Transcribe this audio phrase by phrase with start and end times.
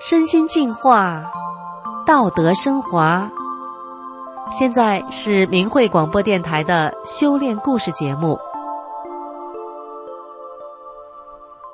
[0.00, 1.32] 身心净化，
[2.06, 3.32] 道德升华。
[4.52, 8.38] 现在是明慧广播电台的修炼故事节目。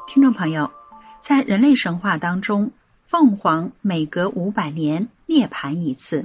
[0.07, 0.71] 听众朋友，
[1.21, 2.71] 在人类神话当中，
[3.05, 6.25] 凤凰每隔五百年涅槃一次，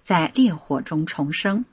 [0.00, 1.64] 在烈火中重生。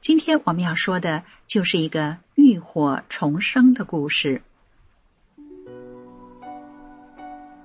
[0.00, 4.42] 今天我们要说的就是一个浴火重生的故事。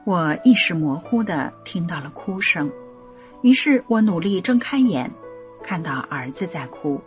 [0.06, 2.70] 我意识模糊的听到了哭声，
[3.42, 5.10] 于是我努力睁开眼，
[5.64, 7.02] 看到儿子在哭，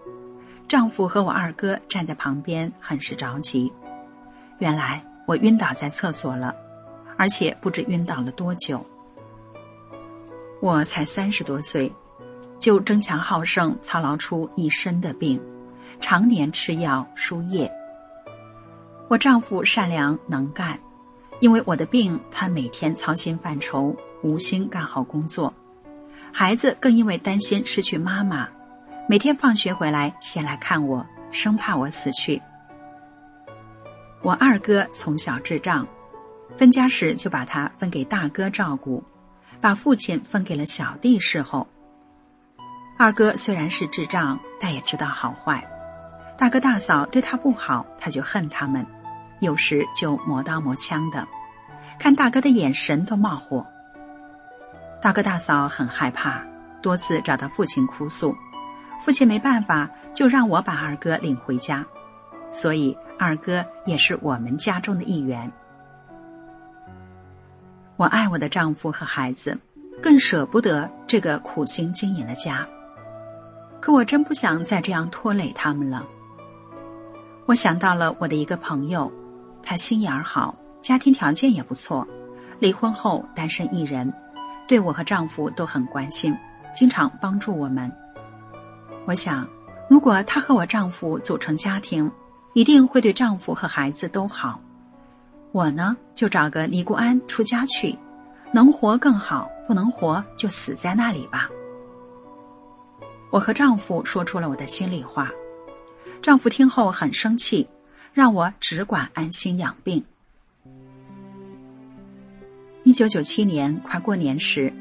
[0.66, 3.70] 丈夫和我二哥站在旁边，很是着急。
[4.60, 6.54] 原来我晕倒在厕所了，
[7.18, 8.84] 而且不知晕倒了多久。
[10.62, 11.92] 我才三十多岁，
[12.58, 15.38] 就争强好胜，操劳出一身的病，
[16.00, 17.70] 常年吃药输液。
[19.08, 20.80] 我丈夫善良能干。
[21.40, 25.52] 因为我的病，他每天操心犯愁，无心干好工作。
[26.32, 28.48] 孩子更因为担心失去妈妈，
[29.08, 32.42] 每天放学回来先来看我，生怕我死去。
[34.22, 35.86] 我二哥从小智障，
[36.56, 39.04] 分家时就把他分给大哥照顾，
[39.60, 41.66] 把父亲分给了小弟侍候。
[42.98, 45.66] 二哥虽然是智障，但也知道好坏。
[46.38, 48.84] 大哥大嫂对他不好，他就恨他们。
[49.40, 51.26] 有时就磨刀磨枪的，
[51.98, 53.64] 看大哥的眼神都冒火。
[55.00, 56.42] 大哥大嫂很害怕，
[56.80, 58.34] 多次找到父亲哭诉，
[59.00, 61.84] 父亲没办法，就让我把二哥领回家。
[62.50, 65.52] 所以二哥也是我们家中的一员。
[67.96, 69.56] 我爱我的丈夫和孩子，
[70.02, 72.66] 更舍不得这个苦心经营的家。
[73.80, 76.04] 可我真不想再这样拖累他们了。
[77.44, 79.12] 我想到了我的一个朋友。
[79.68, 82.06] 他心眼儿好，家庭条件也不错，
[82.60, 84.10] 离婚后单身一人，
[84.68, 86.32] 对我和丈夫都很关心，
[86.72, 87.90] 经常帮助我们。
[89.06, 89.44] 我想，
[89.90, 92.08] 如果她和我丈夫组成家庭，
[92.54, 94.60] 一定会对丈夫和孩子都好。
[95.50, 97.98] 我呢，就找个尼姑庵出家去，
[98.52, 101.48] 能活更好，不能活就死在那里吧。
[103.32, 105.28] 我和丈夫说出了我的心里话，
[106.22, 107.68] 丈夫听后很生气。
[108.16, 110.02] 让我只管安心养病。
[112.82, 114.72] 一九九七年快过年时，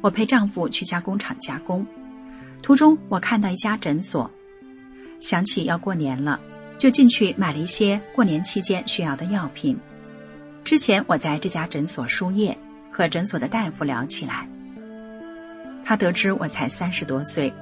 [0.00, 1.84] 我陪丈夫去加工厂加工，
[2.62, 4.30] 途中我看到一家诊所，
[5.18, 6.38] 想起要过年了，
[6.78, 9.76] 就进去买了一些过年期间需要的药品。
[10.62, 12.56] 之前我在这家诊所输液，
[12.92, 14.48] 和诊所的大夫聊起来，
[15.84, 17.52] 他得知我才三十多岁，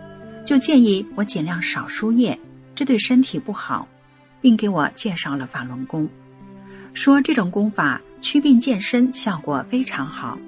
[0.45, 2.39] 就建议我尽量少输液，
[2.75, 3.89] 这对身体不好。
[4.44, 6.06] 并给我介绍了法轮功，
[6.93, 10.38] 说这种功法祛病健身效果非常好。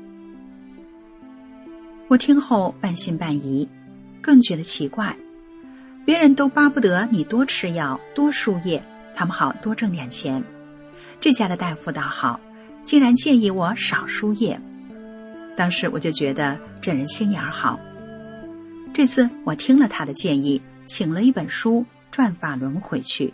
[2.06, 3.66] 我听后半信半疑，
[4.20, 5.16] 更觉得奇怪，
[6.04, 8.84] 别人都巴不得你多吃药、多输液，
[9.14, 10.44] 他们好多挣点钱。
[11.18, 12.38] 这家的大夫倒好，
[12.84, 14.60] 竟然建议我少输液。
[15.56, 17.80] 当时我就觉得这人心眼好。
[18.92, 21.80] 这次我听了他的建议，请了一本书
[22.10, 23.32] 《转法轮》回去。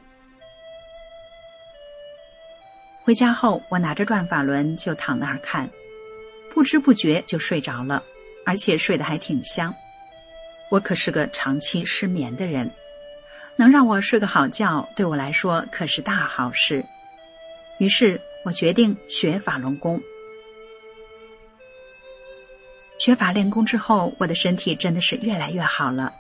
[3.05, 5.69] 回家后，我拿着转法轮就躺那儿看，
[6.55, 8.03] 不知不觉就睡着了，
[8.47, 9.75] 而且睡得还挺香。
[10.71, 12.71] 我可是个长期失眠的人，
[13.57, 16.85] 能让我睡个好觉，对我来说可是大好事。
[17.79, 20.01] 于是我决定学法轮功。
[22.99, 26.15] 学法练功之后，我的身体真的是越来越好了。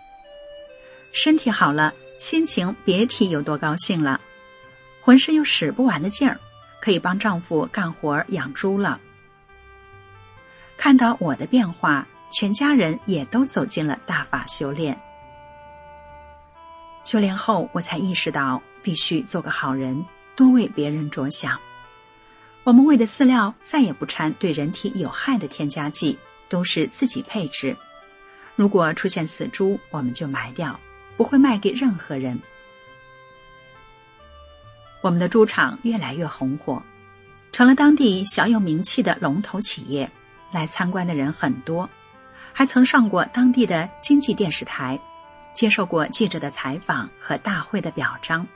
[1.12, 4.21] 身体好了，心情别提有多高兴了，
[5.00, 6.41] 浑身有使不完的劲儿。
[6.82, 9.00] 可以帮丈夫干活养猪了。
[10.76, 15.00] 看到我的变化，全家人也都走进了大法修炼。
[17.04, 20.04] 修炼后，我才意识到必须做个好人，
[20.34, 21.56] 多为别人着想。
[22.65, 26.18] 我们喂的饲料再也不掺对人体有害的添加剂，
[26.48, 27.77] 都是自己配置。
[28.56, 30.78] 如果出现死猪，我们就埋掉，
[31.16, 32.41] 不会卖给任何人。
[35.03, 36.83] 我们的猪场越来越红火，
[37.51, 40.10] 成了当地小有名气的龙头企业。
[40.53, 41.89] 来参观的人很多，
[42.53, 45.01] 还曾上过当地的经济电视台，
[45.54, 48.47] 接受过记者的采访和大会的表彰。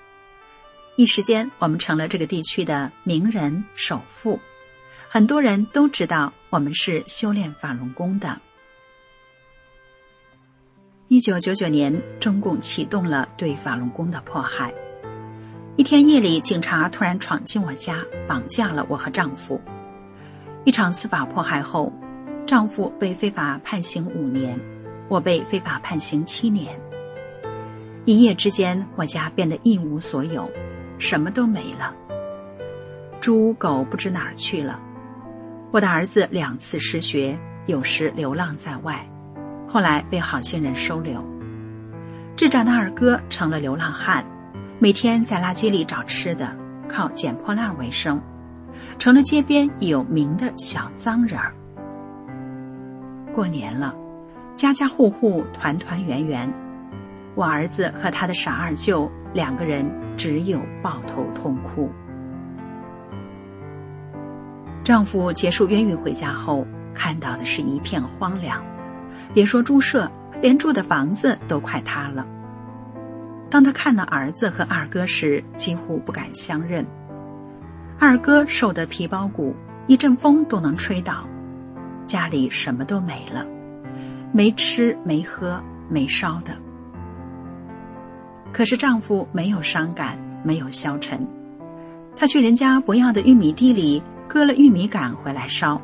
[0.97, 4.39] 一时间，我们成了这个地区的名人首富。
[5.09, 8.39] 很多人都知道我们是修炼法轮功的。
[11.09, 14.71] 一九九九年，中共启动了对法轮功的迫害。
[15.77, 19.61] 一天夜里，警察突然闯进我家，绑架了我和丈夫。
[20.65, 21.93] 一场司法迫害后，
[22.47, 24.59] 丈夫被非法判刑五年，
[25.07, 26.81] 我被非法判刑七年。
[28.07, 30.51] 一夜之间，我家变得一无所有，
[30.97, 31.95] 什么都没了。
[33.21, 34.81] 猪狗不知哪儿去了。
[35.73, 39.07] 我的儿子两次失学，有时流浪在外，
[39.69, 41.23] 后来被好心人收留。
[42.35, 44.25] 智障的二哥成了流浪汉，
[44.79, 46.55] 每天在垃圾里找吃的，
[46.87, 48.21] 靠捡破烂为生，
[48.99, 51.55] 成了街边有名的小脏人儿。
[53.35, 53.95] 过年了，
[54.55, 56.53] 家家户户团团圆圆，
[57.35, 61.91] 我儿子和他的傻二舅两个人只有抱头痛哭。
[64.85, 68.63] 丈夫结束冤狱回家后，看到的是一片荒凉，
[69.33, 70.11] 别说猪舍，
[70.43, 72.27] 连住的房子都快塌了。
[73.49, 76.85] 当他看到儿子和二哥时，几乎不敢相认。
[77.99, 79.55] 二哥瘦得皮包骨，
[79.87, 81.27] 一阵风都能吹倒。
[82.05, 83.47] 家里什么都没了，
[84.33, 86.53] 没吃没喝没烧的。
[88.53, 91.27] 可是丈夫没有伤感，没有消沉，
[92.15, 95.81] 他去人家不要的玉米地里割了玉米杆回来烧，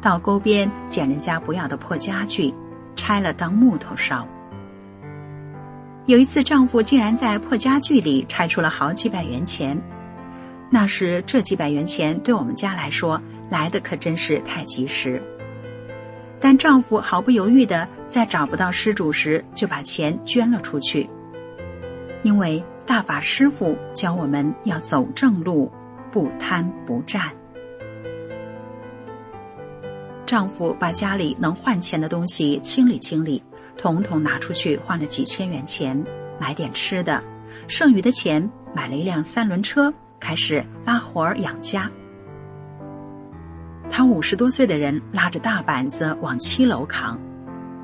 [0.00, 2.52] 到沟边捡人家不要的破家具，
[2.96, 4.26] 拆了当木头烧。
[6.06, 9.80] 有一次，丈夫竟然在破家具里拆出了好几百元钱，
[10.70, 15.22] 那时这几百元钱对我们家来说来的可真是太及时。
[16.40, 21.08] 但丈夫毫不犹豫的在找不到失主时就把钱捐了出去，
[22.22, 25.70] 因为大法师傅教我们要走正路，
[26.10, 27.30] 不贪不占。
[30.24, 33.42] 丈夫把家里能换钱的东西清理清理，
[33.80, 36.04] 统统拿出去换了几千元钱，
[36.38, 37.24] 买点吃的，
[37.66, 39.90] 剩余的钱买了一辆三轮车，
[40.20, 41.90] 开始拉活儿养家。
[43.88, 47.18] 他五十多岁的人拉着大板子往七楼扛，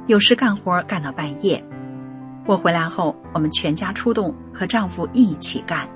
[0.07, 1.65] 有时干活干到半夜。
[2.45, 5.89] 我回来后，我们全家出动，和丈夫一起干。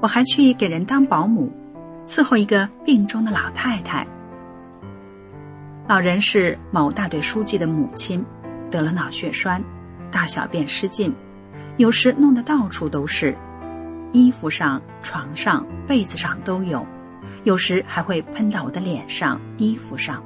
[0.00, 1.52] 我还去给人当保姆，
[2.06, 4.06] 伺候一个病中的老太太。
[5.86, 8.24] 老人是某大队书记的母亲，
[8.70, 9.62] 得了脑血栓，
[10.10, 11.14] 大小便失禁，
[11.76, 13.36] 有时弄得到处都是，
[14.10, 16.86] 衣服上、床上、被子上都有。
[17.42, 20.22] 有时还会喷到我的脸上、衣服上。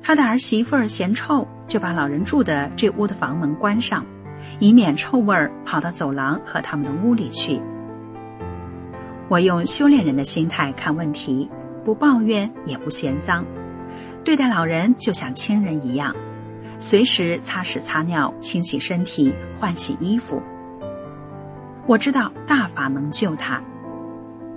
[0.00, 4.06] 他的儿媳妇儿嫌臭，就把老人住的这屋的房门关上，
[4.60, 7.60] 以免臭味儿跑到走廊和他们的屋里去。
[9.26, 11.50] 我用修炼人的心态看问题，
[11.84, 13.44] 不抱怨也不嫌脏，
[14.26, 16.12] 对待老人就像亲人一样，
[16.80, 20.42] 随时擦屎擦尿、清洗身体、换洗衣服。
[21.86, 23.62] 我知道大法能救他。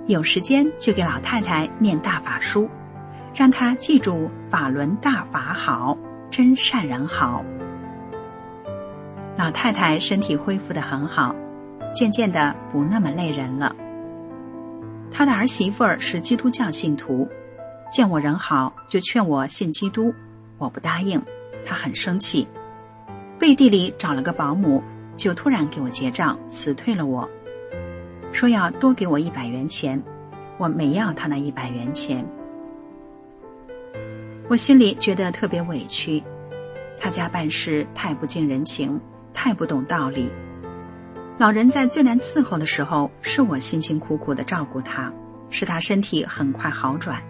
[0.08, 2.68] 有时间就给老太太念大法书，
[3.32, 5.96] 让她记住法轮大法好，
[6.32, 7.44] 真善人好。
[9.36, 11.32] 老太太身体恢复的很好，
[11.94, 13.76] 渐渐的不那么累人了。
[15.12, 17.28] 他的儿媳妇儿是基督教信徒，
[17.90, 20.14] 见我人好，就劝我信基督，
[20.58, 21.20] 我不答应，
[21.66, 22.46] 他很生气，
[23.38, 24.82] 背地里找了个保姆，
[25.16, 27.28] 就突然给我结账，辞退了我。
[28.32, 30.00] 说要多给我一百元钱，
[30.56, 32.24] 我没要他那一百元钱。
[34.48, 36.22] 我心里觉得特别委屈，
[36.96, 39.00] 他家办事太不近人情，
[39.34, 40.30] 太不懂道理。
[41.38, 45.12] 老人在最难伺候的时候，是我辛辛苦苦的照顾他，
[45.48, 47.20] 使他身体很快好转。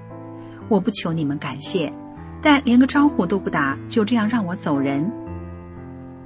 [0.71, 1.93] 我不求你们感谢，
[2.41, 5.11] 但连个招呼都不打，就这样让我走人。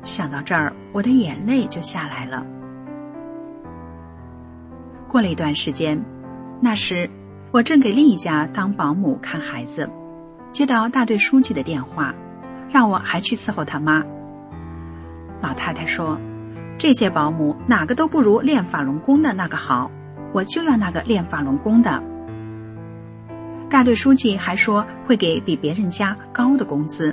[0.02, 2.44] 想到这儿，我的眼泪就下来了。
[5.08, 6.04] 过了一段时间，
[6.60, 7.08] 那时
[7.52, 9.88] 我正给另一家当保姆看孩子，
[10.52, 12.14] 接到大队书记的电话，
[12.70, 14.04] 让我还去伺候他妈。
[15.40, 16.18] 老太太说
[16.76, 19.90] ：“这些保姆哪个都不如练法轮功的那个好，
[20.34, 22.02] 我就要那个练法轮功的。”
[23.74, 27.12] 大队书记还说会给比别人家高的工资。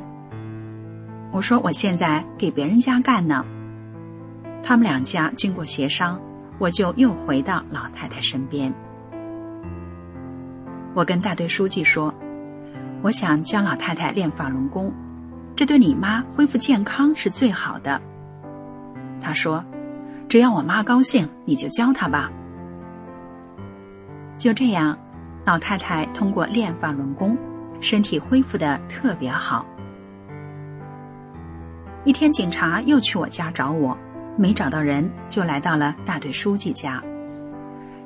[1.31, 3.43] 我说：“我现在给别人家干呢。”
[4.61, 6.21] 他们两家经过协商。
[6.59, 8.71] 我就又回到老太太身边。
[10.93, 12.13] 我跟大队书记说
[13.01, 14.93] ：“我想教老太太练法轮功，
[15.55, 17.99] 这对你妈恢复健康是最好的。”
[19.19, 19.65] 他说
[20.29, 22.31] ：“只要我妈高兴，你就教她吧。”
[24.37, 24.99] 就这样，
[25.45, 27.37] 老太太通过练法轮功，
[27.79, 29.65] 身体恢复的特别好。
[32.03, 33.97] 一天，警察又去我家找我。
[34.37, 37.03] 没找到人，就来到了大队书记家。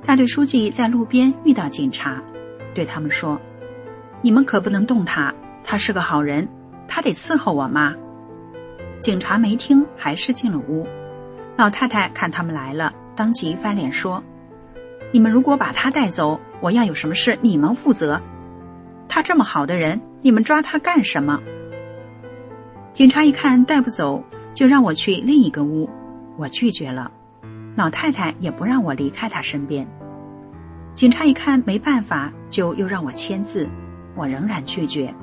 [0.05, 2.21] 大队书记在路边遇到警察，
[2.73, 3.39] 对他们说
[4.23, 6.47] ：“你们可不能动他，他是个好人，
[6.87, 7.93] 他得伺候我妈。”
[8.99, 10.87] 警察没听，还是进了屋。
[11.57, 14.23] 老太太看他们来了，当即翻脸说
[15.13, 18.21] ：“你们如果把他带走，我要有什么事你们负责。
[19.07, 21.39] 他这么好的人，你们抓他干什么？”
[22.93, 25.89] 警察一看带不走，就让我去另一个屋。
[26.37, 27.11] 我拒绝了，
[27.75, 29.87] 老太太也不让我离开她身边。
[30.93, 33.69] 警察一看没办法，就又让我签字，
[34.15, 35.13] 我仍然拒绝。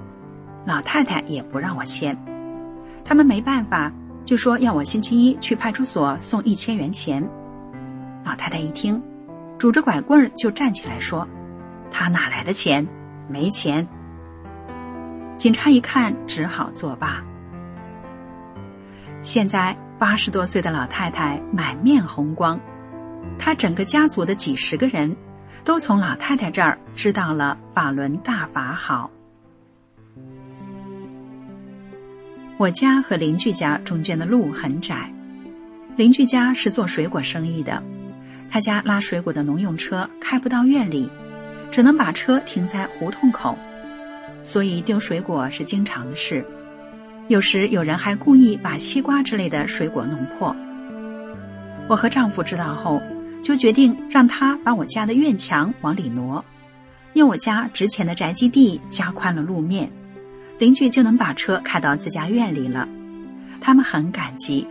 [0.67, 2.17] 老太太也不让我签。
[3.05, 3.93] 他们没办法，
[4.25, 7.27] 就说要我星期一去派出所送一千元钱。
[8.25, 9.03] 老太太一听，
[9.63, 11.29] 拄着拐棍就站起来说
[11.89, 12.85] ：“他哪来的钱？
[13.29, 13.87] 没钱。”
[15.39, 17.23] 警察一看，只好作罢。
[19.23, 22.59] 现在八十多岁的老太太满面红光，
[23.39, 25.17] 她整个家族的几十个人，
[25.63, 29.13] 都从老太太这儿知道了法轮大法好。
[32.57, 35.15] 我家和邻居家中间的路很窄，
[35.95, 37.81] 邻居家是做水果生意的，
[38.53, 41.09] 他家拉水果的农用车开不到院里，
[41.71, 43.57] 只能把车停在胡同口，
[44.43, 46.45] 所以丢水果是经常的事。
[47.29, 50.55] 有时有人还故意把西瓜之类的水果弄破。
[51.89, 53.01] 我和丈夫知道后，
[53.43, 56.45] 就决定让他把我家的院墙往里挪，
[57.15, 59.91] 用我家值钱的宅基地加宽了路面。
[60.59, 62.87] 邻居就能把车开到自家院里了，
[63.63, 64.69] 他们很感激。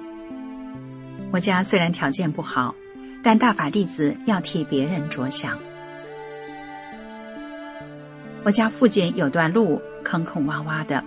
[1.32, 2.76] 我家虽然条件不好，
[3.24, 5.58] 但大法弟子要替别人着想。
[8.44, 11.04] 我家附近有段路坑坑洼洼的，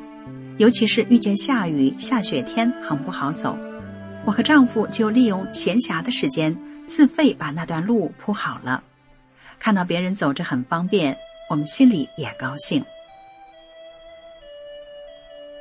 [0.58, 3.58] 尤其是遇见下雨、下雪天，很不好走。
[4.24, 6.56] 我和丈夫就利用闲暇的时间，
[6.86, 8.82] 自费把那段路铺好了。
[9.58, 11.16] 看到别人走着很方便，
[11.50, 12.84] 我们心里也高兴。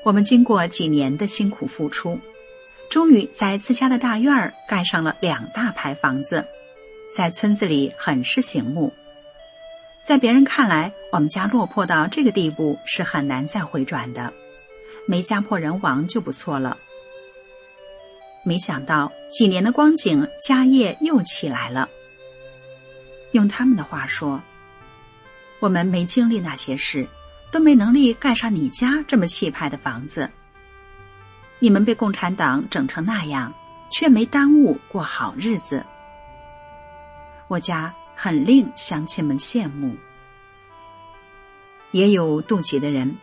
[0.03, 2.19] 我们经过几年的辛苦付出，
[2.93, 6.45] 终于在自家的大院儿盖上了两大排房子，
[7.11, 8.93] 在村子里很是醒目。
[10.03, 14.31] 在别人看来，我们家落魄到这个地步是很难再回转的，
[15.07, 16.77] 没家破人亡就不错了。
[18.45, 21.89] 没想到几年的光景，家业又起来了。
[23.31, 24.39] 用他们的话说，
[25.59, 27.07] 我们没经历那些事。
[27.51, 30.29] 都没能力盖上你家这么气派的房子。
[31.63, 33.53] 你们被共产党整成那样，
[33.89, 35.85] 却没耽误过好日子。
[37.47, 39.95] 我家很令乡亲们羡慕。
[41.91, 43.17] 也有妒忌的人，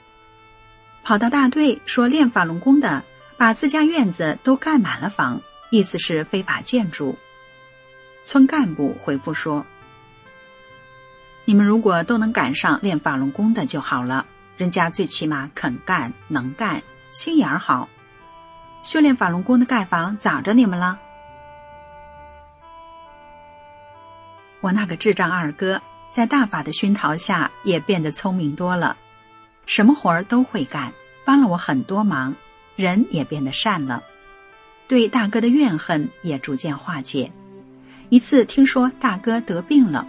[1.02, 3.04] 跑到大队说练法轮功的
[3.36, 7.18] 把自家院子都盖满了房，意思是非法建筑。
[8.24, 9.66] 村干部回复说。
[11.44, 14.24] 你们如果都能赶上练法轮功的就好了，
[14.56, 17.86] 人家最起码肯干、能干、心眼儿好。
[18.82, 20.98] 修炼法轮功的盖房咋着你们了？
[24.60, 28.96] 我那个智障二哥在大法的熏陶下也变得聪明多了，
[29.66, 30.92] 什么活儿都会干，
[31.24, 32.34] 帮了我很多忙，
[32.76, 34.02] 人也变得善了，
[34.88, 37.32] 对大哥的怨恨也逐渐化解。
[38.08, 40.06] 一次听说大哥得病了。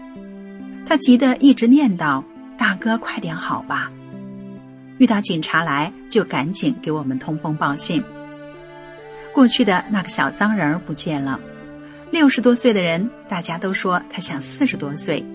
[0.86, 2.24] 他急得一直念叨
[2.58, 3.92] ：“大哥，快点好吧！”
[5.00, 8.04] 遇到警察来，就赶紧给我们通风报信。
[9.34, 11.40] 过去的那个小脏人不见了，
[12.12, 15.26] 六十多岁的人，大家都说他像四十多岁。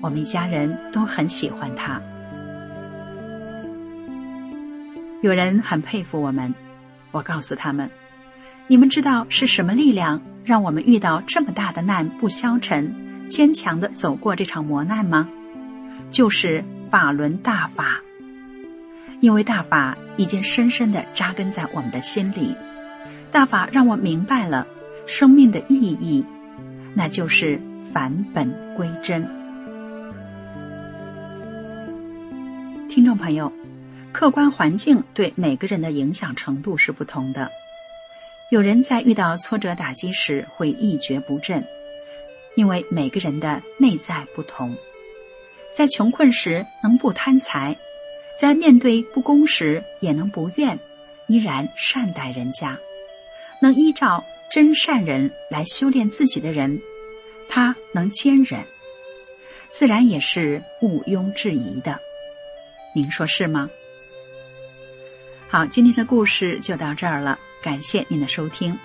[0.00, 2.00] 我们一家人都很喜欢他。
[5.22, 6.54] 有人很佩服我们，
[7.10, 7.90] 我告诉他们
[8.68, 12.94] ：“你们知道是什么力量让我们遇到这么大的难不消沉？”
[13.28, 15.28] 坚强的走过这场磨难吗？
[16.10, 18.00] 就是法轮大法，
[19.20, 22.56] 因为大法已经深深的扎根在我们的心里。
[23.30, 24.66] 大法让我明白了
[25.06, 26.24] 生命的意义，
[26.94, 29.26] 那就是返本归真。
[32.88, 33.52] 听众朋友，
[34.12, 37.50] 客观环境对每个人的影响程度是不同的。
[38.50, 41.64] 有人在遇到挫折打击时会一蹶不振。
[42.56, 44.74] 因为每个人的内在不同，
[45.72, 47.76] 在穷困时能不贪财，
[48.36, 50.76] 在面对不公时也能不怨，
[51.28, 52.76] 依然善待人家，
[53.60, 56.80] 能依照真善人来修炼自己的人，
[57.48, 58.64] 他能坚忍，
[59.68, 61.98] 自然也是毋庸置疑的。
[62.94, 63.68] 您说是吗？
[65.48, 68.78] 好，今天的故事就到这儿了，感谢您的收听。